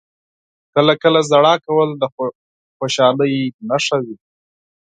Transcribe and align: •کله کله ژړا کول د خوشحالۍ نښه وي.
•کله 0.73 0.93
کله 1.01 1.19
ژړا 1.29 1.53
کول 1.65 1.89
د 2.01 2.03
خوشحالۍ 2.77 3.35
نښه 3.69 3.97
وي. 4.05 4.17